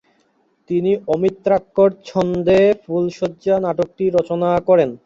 তিনি 0.69 0.91
অমিত্রাক্ষর 1.07 1.89
ছন্দে 2.05 2.59
ফুলশয্যা 2.83 3.55
নাটকটি 3.65 4.05
রচনা 4.17 4.49
করেন। 4.69 4.89